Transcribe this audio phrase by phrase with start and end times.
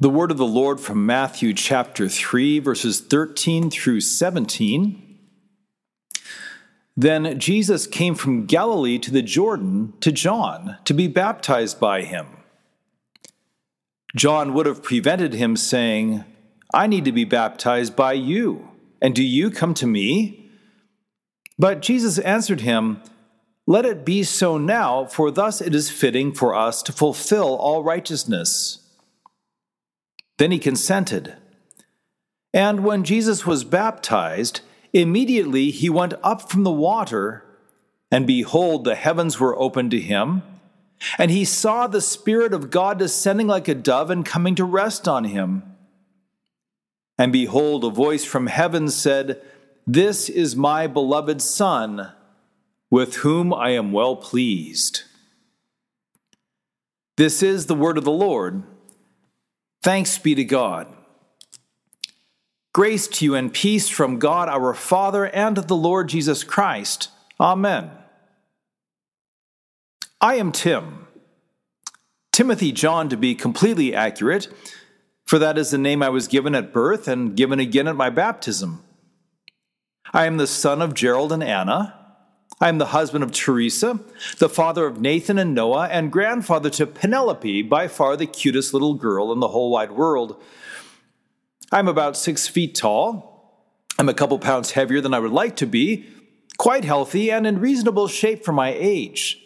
[0.00, 5.18] The word of the Lord from Matthew chapter 3, verses 13 through 17.
[6.96, 12.26] Then Jesus came from Galilee to the Jordan to John to be baptized by him.
[14.16, 16.24] John would have prevented him, saying,
[16.72, 18.68] I need to be baptized by you,
[19.00, 20.50] and do you come to me?
[21.56, 23.00] But Jesus answered him,
[23.64, 27.84] Let it be so now, for thus it is fitting for us to fulfill all
[27.84, 28.83] righteousness.
[30.38, 31.36] Then he consented.
[32.52, 34.60] And when Jesus was baptized,
[34.92, 37.44] immediately he went up from the water,
[38.10, 40.42] and behold, the heavens were opened to him.
[41.18, 45.08] And he saw the Spirit of God descending like a dove and coming to rest
[45.08, 45.62] on him.
[47.18, 49.42] And behold, a voice from heaven said,
[49.86, 52.12] This is my beloved Son,
[52.90, 55.02] with whom I am well pleased.
[57.16, 58.64] This is the word of the Lord.
[59.84, 60.88] Thanks be to God.
[62.72, 67.10] Grace to you and peace from God our Father and the Lord Jesus Christ.
[67.38, 67.90] Amen.
[70.22, 71.06] I am Tim.
[72.32, 74.48] Timothy John, to be completely accurate,
[75.26, 78.08] for that is the name I was given at birth and given again at my
[78.08, 78.82] baptism.
[80.14, 82.03] I am the son of Gerald and Anna.
[82.60, 84.00] I am the husband of Teresa,
[84.38, 88.94] the father of Nathan and Noah, and grandfather to Penelope, by far the cutest little
[88.94, 90.40] girl in the whole wide world.
[91.72, 93.66] I'm about six feet tall.
[93.98, 96.06] I'm a couple pounds heavier than I would like to be,
[96.56, 99.40] quite healthy, and in reasonable shape for my age.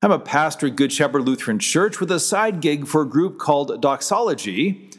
[0.00, 3.38] I'm a pastor at Good Shepherd Lutheran Church with a side gig for a group
[3.38, 4.90] called Doxology.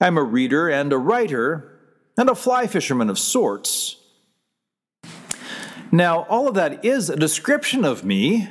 [0.00, 1.78] I'm a reader and a writer,
[2.16, 3.96] and a fly fisherman of sorts.
[5.94, 8.48] Now, all of that is a description of me,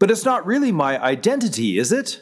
[0.00, 2.20] but it's not really my identity, is it?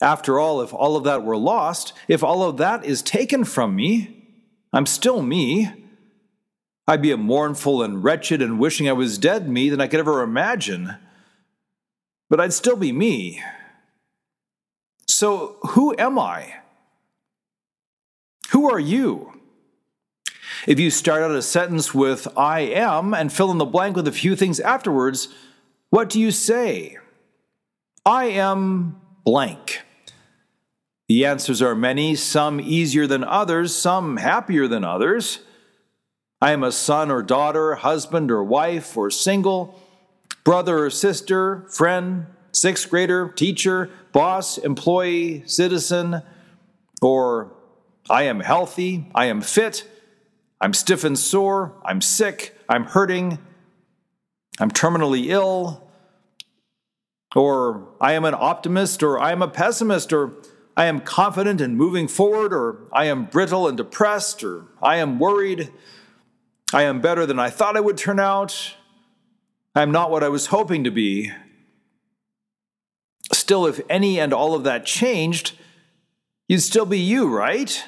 [0.00, 3.76] After all, if all of that were lost, if all of that is taken from
[3.76, 4.26] me,
[4.72, 5.70] I'm still me.
[6.88, 10.00] I'd be a mournful and wretched and wishing I was dead me than I could
[10.00, 10.96] ever imagine.
[12.28, 13.42] But I'd still be me.
[15.06, 16.54] So, who am I?
[18.50, 19.37] Who are you?
[20.66, 24.08] If you start out a sentence with I am and fill in the blank with
[24.08, 25.28] a few things afterwards,
[25.90, 26.98] what do you say?
[28.04, 29.82] I am blank.
[31.08, 35.40] The answers are many, some easier than others, some happier than others.
[36.40, 39.78] I am a son or daughter, husband or wife, or single,
[40.44, 46.22] brother or sister, friend, sixth grader, teacher, boss, employee, citizen,
[47.00, 47.52] or
[48.10, 49.84] I am healthy, I am fit,
[50.60, 51.74] I'm stiff and sore.
[51.84, 52.56] I'm sick.
[52.68, 53.38] I'm hurting.
[54.58, 55.88] I'm terminally ill.
[57.36, 60.32] Or I am an optimist, or I am a pessimist, or
[60.76, 65.18] I am confident and moving forward, or I am brittle and depressed, or I am
[65.18, 65.70] worried.
[66.72, 68.74] I am better than I thought I would turn out.
[69.74, 71.30] I am not what I was hoping to be.
[73.32, 75.52] Still, if any and all of that changed,
[76.48, 77.84] you'd still be you, right?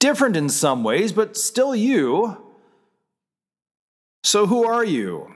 [0.00, 2.36] Different in some ways, but still you.
[4.24, 5.32] So, who are you?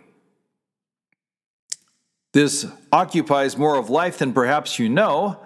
[2.32, 5.38] This occupies more of life than perhaps you know.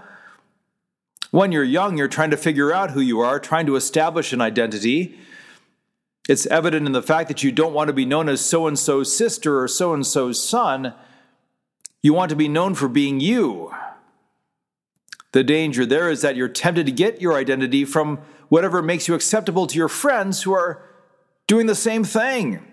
[1.31, 4.41] When you're young, you're trying to figure out who you are, trying to establish an
[4.41, 5.19] identity.
[6.27, 8.79] It's evident in the fact that you don't want to be known as so and
[8.79, 10.95] so's sister or so and so's son.
[12.03, 13.71] You want to be known for being you.
[15.33, 18.19] The danger there is that you're tempted to get your identity from
[18.49, 20.83] whatever makes you acceptable to your friends who are
[21.47, 22.65] doing the same thing.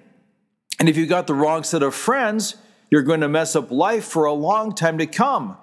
[0.80, 2.56] And if you got the wrong set of friends,
[2.90, 5.58] you're going to mess up life for a long time to come.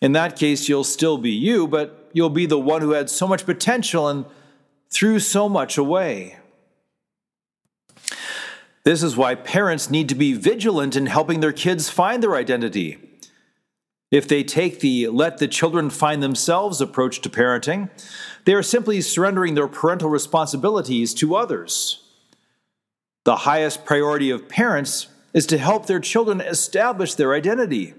[0.00, 3.26] In that case, you'll still be you, but you'll be the one who had so
[3.26, 4.24] much potential and
[4.90, 6.38] threw so much away.
[8.84, 13.07] This is why parents need to be vigilant in helping their kids find their identity.
[14.10, 17.90] If they take the let the children find themselves approach to parenting,
[18.44, 22.02] they are simply surrendering their parental responsibilities to others.
[23.24, 27.92] The highest priority of parents is to help their children establish their identity.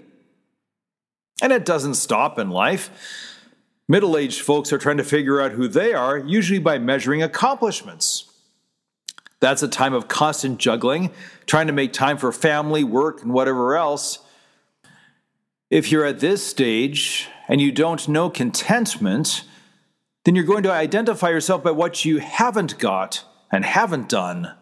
[1.40, 2.90] And it doesn't stop in life.
[3.88, 8.24] Middle aged folks are trying to figure out who they are, usually by measuring accomplishments.
[9.40, 11.12] That's a time of constant juggling,
[11.46, 14.18] trying to make time for family, work, and whatever else.
[15.70, 19.44] If you're at this stage and you don't know contentment,
[20.24, 24.52] then you're going to identify yourself by what you haven't got and haven't done.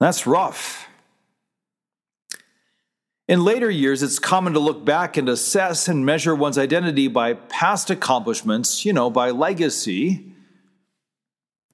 [0.00, 0.86] That's rough.
[3.28, 7.34] In later years, it's common to look back and assess and measure one's identity by
[7.34, 10.32] past accomplishments, you know, by legacy.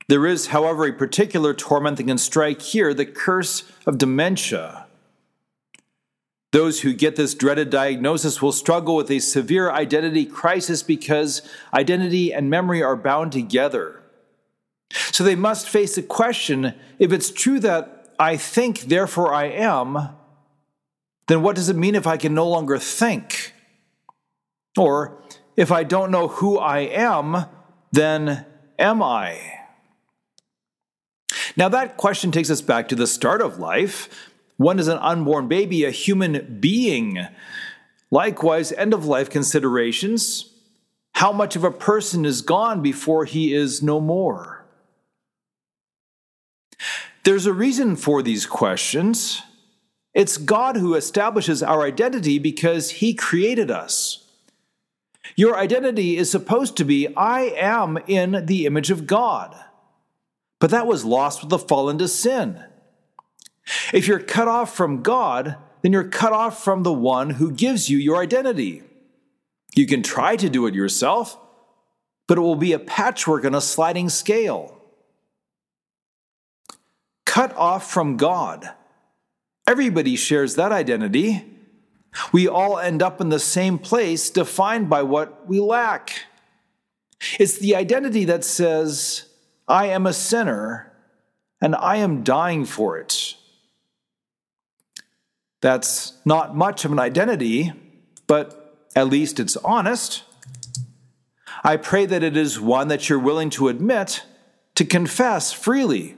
[0.09, 4.88] There is, however, a particular torment that can strike here the curse of dementia.
[6.51, 11.43] Those who get this dreaded diagnosis will struggle with a severe identity crisis because
[11.75, 14.03] identity and memory are bound together.
[14.91, 20.11] So they must face the question if it's true that I think, therefore I am,
[21.27, 23.53] then what does it mean if I can no longer think?
[24.77, 25.23] Or
[25.57, 27.45] if I don't know who I am,
[27.93, 28.47] then
[28.79, 29.39] am I?
[31.57, 34.28] Now, that question takes us back to the start of life.
[34.59, 37.27] One is an unborn baby, a human being.
[38.11, 40.53] Likewise, end of life considerations
[41.15, 44.65] how much of a person is gone before he is no more?
[47.25, 49.43] There's a reason for these questions.
[50.15, 54.25] It's God who establishes our identity because He created us.
[55.37, 59.55] Your identity is supposed to be I am in the image of God.
[60.59, 62.65] But that was lost with the fall into sin.
[63.93, 67.89] If you're cut off from God, then you're cut off from the one who gives
[67.89, 68.83] you your identity.
[69.75, 71.39] You can try to do it yourself,
[72.27, 74.75] but it will be a patchwork on a sliding scale.
[77.25, 78.71] Cut off from God
[79.69, 81.45] Everybody shares that identity.
[82.33, 86.23] We all end up in the same place, defined by what we lack.
[87.39, 89.27] It's the identity that says,
[89.69, 90.91] I am a sinner
[91.61, 93.35] and I am dying for it.
[95.61, 97.73] That's not much of an identity,
[98.27, 100.23] but at least it's honest.
[101.65, 104.23] I pray that it is one that you're willing to admit,
[104.77, 106.17] to confess freely,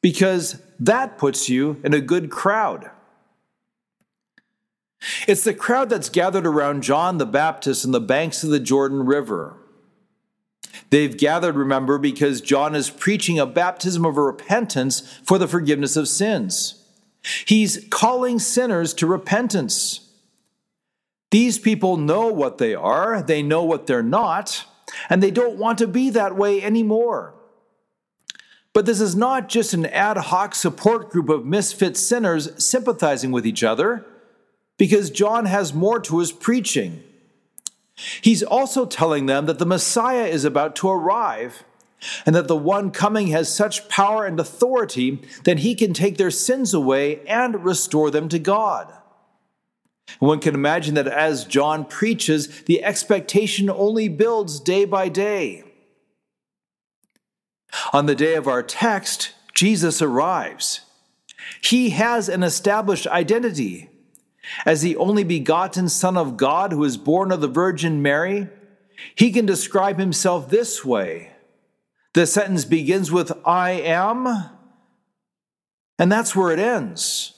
[0.00, 2.90] because that puts you in a good crowd.
[5.26, 9.04] It's the crowd that's gathered around John the Baptist on the banks of the Jordan
[9.04, 9.56] River.
[10.90, 16.08] They've gathered, remember, because John is preaching a baptism of repentance for the forgiveness of
[16.08, 16.81] sins.
[17.44, 20.08] He's calling sinners to repentance.
[21.30, 24.64] These people know what they are, they know what they're not,
[25.08, 27.34] and they don't want to be that way anymore.
[28.74, 33.46] But this is not just an ad hoc support group of misfit sinners sympathizing with
[33.46, 34.04] each other,
[34.78, 37.02] because John has more to his preaching.
[38.20, 41.64] He's also telling them that the Messiah is about to arrive,
[42.26, 46.30] and that the one coming has such power and authority that he can take their
[46.30, 48.92] sins away and restore them to God.
[50.18, 55.64] One can imagine that as John preaches, the expectation only builds day by day.
[57.92, 60.82] On the day of our text, Jesus arrives.
[61.62, 63.88] He has an established identity.
[64.66, 68.48] As the only begotten Son of God who is born of the Virgin Mary,
[69.14, 71.32] he can describe himself this way.
[72.14, 74.50] The sentence begins with, I am,
[75.98, 77.32] and that's where it ends.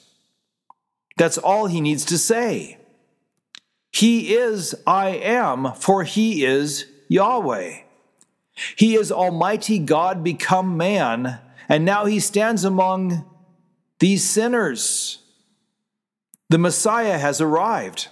[1.17, 2.77] That's all he needs to say.
[3.91, 7.77] He is I am, for he is Yahweh.
[8.75, 11.39] He is Almighty God become man,
[11.69, 13.23] and now he stands among
[13.99, 15.19] these sinners.
[16.49, 18.09] The Messiah has arrived.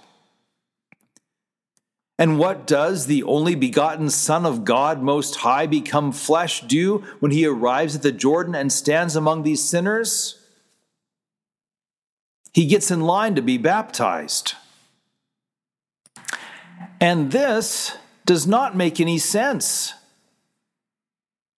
[2.18, 7.32] And what does the only begotten Son of God Most High become flesh do when
[7.32, 10.40] he arrives at the Jordan and stands among these sinners?
[12.52, 14.54] He gets in line to be baptized.
[17.00, 19.92] And this does not make any sense.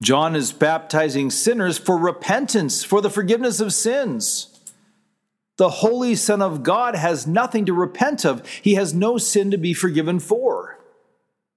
[0.03, 4.56] John is baptizing sinners for repentance, for the forgiveness of sins.
[5.57, 8.47] The Holy Son of God has nothing to repent of.
[8.49, 10.79] He has no sin to be forgiven for.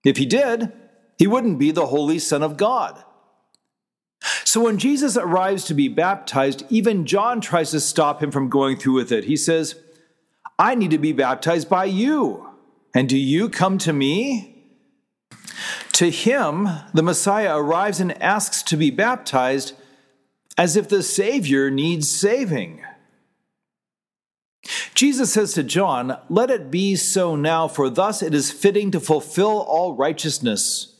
[0.05, 0.71] If he did,
[1.17, 3.03] he wouldn't be the Holy Son of God.
[4.43, 8.77] So when Jesus arrives to be baptized, even John tries to stop him from going
[8.77, 9.25] through with it.
[9.25, 9.75] He says,
[10.57, 12.49] I need to be baptized by you.
[12.93, 14.55] And do you come to me?
[15.93, 19.73] To him, the Messiah arrives and asks to be baptized
[20.57, 22.81] as if the Savior needs saving.
[24.93, 28.99] Jesus says to John, Let it be so now, for thus it is fitting to
[28.99, 30.95] fulfill all righteousness.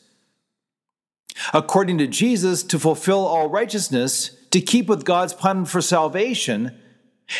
[1.53, 6.77] According to Jesus, to fulfill all righteousness, to keep with God's plan for salvation,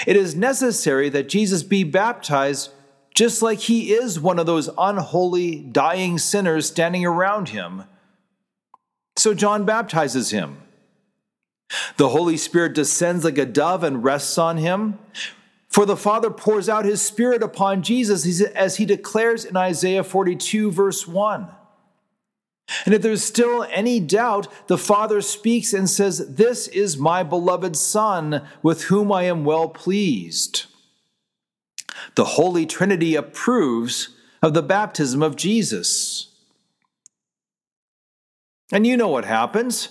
[0.05, 2.71] it is necessary that Jesus be baptized
[3.15, 7.83] just like he is one of those unholy, dying sinners standing around him.
[9.17, 10.61] So John baptizes him.
[11.97, 14.99] The Holy Spirit descends like a dove and rests on him.
[15.69, 20.71] For the Father pours out his Spirit upon Jesus as he declares in Isaiah 42,
[20.71, 21.47] verse 1.
[22.85, 27.75] And if there's still any doubt, the Father speaks and says, This is my beloved
[27.75, 30.65] Son, with whom I am well pleased.
[32.15, 34.09] The Holy Trinity approves
[34.41, 36.27] of the baptism of Jesus.
[38.71, 39.89] And you know what happens.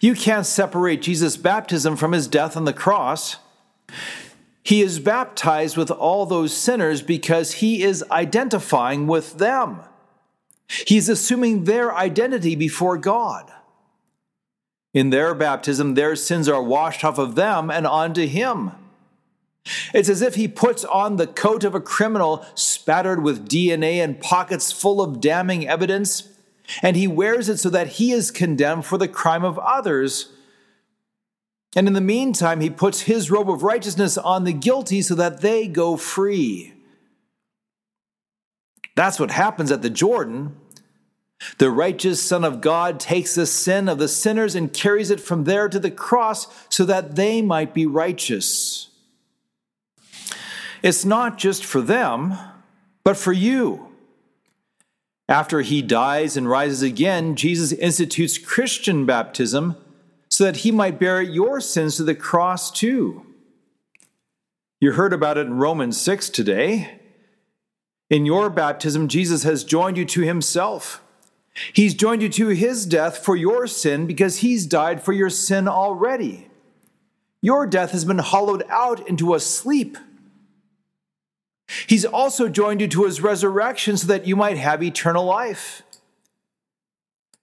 [0.00, 3.36] You can't separate Jesus' baptism from his death on the cross.
[4.72, 9.80] He is baptized with all those sinners because he is identifying with them.
[10.66, 13.52] He's assuming their identity before God.
[14.94, 18.70] In their baptism, their sins are washed off of them and onto him.
[19.92, 24.22] It's as if he puts on the coat of a criminal spattered with DNA and
[24.22, 26.30] pockets full of damning evidence,
[26.80, 30.32] and he wears it so that he is condemned for the crime of others.
[31.74, 35.40] And in the meantime, he puts his robe of righteousness on the guilty so that
[35.40, 36.74] they go free.
[38.94, 40.56] That's what happens at the Jordan.
[41.58, 45.44] The righteous Son of God takes the sin of the sinners and carries it from
[45.44, 48.88] there to the cross so that they might be righteous.
[50.82, 52.36] It's not just for them,
[53.02, 53.88] but for you.
[55.28, 59.76] After he dies and rises again, Jesus institutes Christian baptism
[60.32, 63.26] so that he might bear your sins to the cross too.
[64.80, 67.00] You heard about it in Romans 6 today.
[68.08, 71.02] In your baptism, Jesus has joined you to himself.
[71.72, 75.68] He's joined you to his death for your sin because he's died for your sin
[75.68, 76.48] already.
[77.42, 79.98] Your death has been hollowed out into a sleep
[81.86, 85.81] He's also joined you to his resurrection so that you might have eternal life.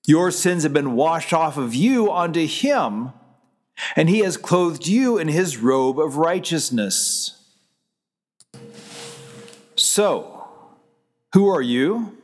[0.10, 3.14] Your sins have been washed off of you onto him,
[3.96, 7.40] and he has clothed you in his robe of righteousness.
[9.76, 10.48] So,
[11.34, 12.18] who are you?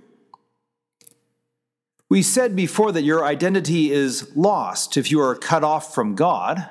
[2.09, 6.67] We said before that your identity is lost if you are cut off from God.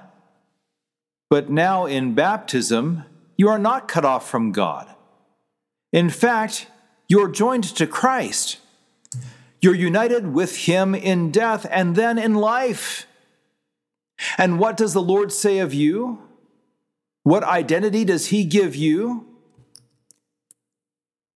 [1.30, 3.04] But now in baptism,
[3.36, 4.92] you are not cut off from God.
[5.92, 6.66] In fact,
[7.06, 8.58] you're joined to Christ.
[9.64, 13.06] You're united with him in death and then in life.
[14.36, 16.22] And what does the Lord say of you?
[17.22, 19.26] What identity does he give you?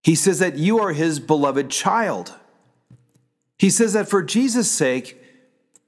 [0.03, 2.35] He says that you are his beloved child.
[3.57, 5.19] He says that for Jesus' sake,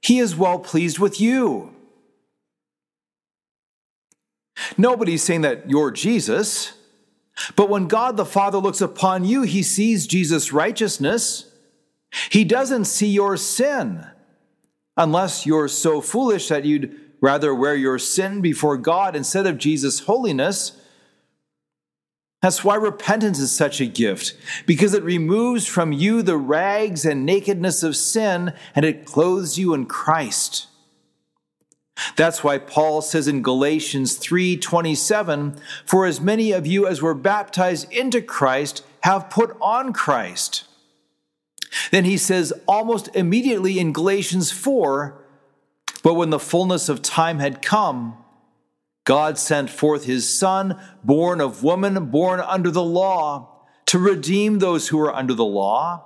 [0.01, 1.75] he is well pleased with you.
[4.79, 6.73] Nobody's saying that you're Jesus.
[7.55, 11.50] But when God the Father looks upon you, he sees Jesus' righteousness.
[12.29, 14.05] He doesn't see your sin,
[14.97, 20.01] unless you're so foolish that you'd rather wear your sin before God instead of Jesus'
[20.01, 20.73] holiness.
[22.41, 27.25] That's why repentance is such a gift, because it removes from you the rags and
[27.25, 30.67] nakedness of sin and it clothes you in Christ.
[32.15, 37.91] That's why Paul says in Galatians 3:27, "For as many of you as were baptized
[37.91, 40.63] into Christ have put on Christ."
[41.91, 45.23] Then he says almost immediately in Galatians 4,
[46.03, 48.17] "But when the fullness of time had come,
[49.03, 53.49] God sent forth his son, born of woman, born under the law,
[53.87, 56.05] to redeem those who are under the law,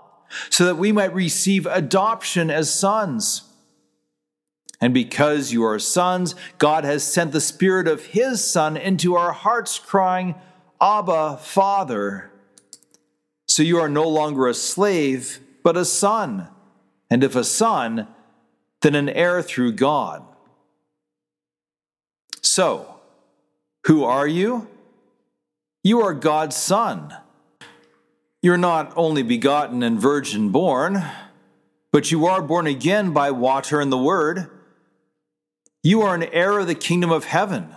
[0.49, 3.43] so that we might receive adoption as sons."
[4.81, 9.31] And because you are sons, God has sent the Spirit of His Son into our
[9.31, 10.35] hearts, crying,
[10.81, 12.31] Abba, Father.
[13.47, 16.47] So you are no longer a slave, but a son.
[17.09, 18.07] And if a son,
[18.83, 20.23] then an heir through God.
[22.43, 22.99] So,
[23.87, 24.67] who are you?
[25.83, 27.15] You are God's son.
[28.43, 31.03] You're not only begotten and virgin born,
[31.91, 34.51] but you are born again by water and the word
[35.85, 37.69] you are an heir of the kingdom of heaven.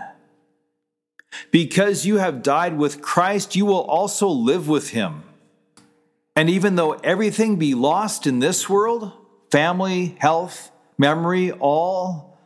[1.51, 5.28] Because you have died with Christ, you will also live with him.
[6.39, 9.11] And even though everything be lost in this world
[9.51, 12.39] family, health, memory, all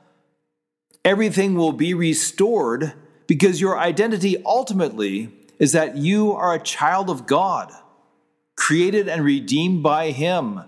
[1.04, 2.94] everything will be restored
[3.26, 7.70] because your identity ultimately is that you are a child of God,
[8.56, 10.62] created and redeemed by him.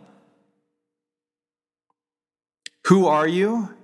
[2.88, 3.74] Who are you?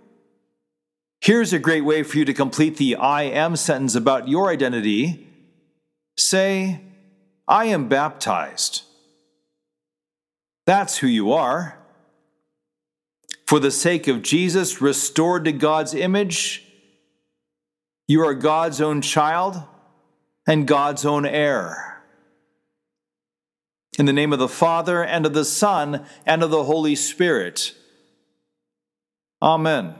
[1.23, 5.26] Here's a great way for you to complete the I am sentence about your identity.
[6.18, 6.82] Say,
[7.49, 8.82] I am baptized.
[10.70, 11.76] That's who you are.
[13.44, 16.64] For the sake of Jesus, restored to God's image,
[18.06, 19.64] you are God's own child.
[20.46, 22.00] and God's own heir.
[23.98, 27.74] In the name of the Father, and of the Son, and of the Holy Spirit.
[29.42, 29.96] Amen.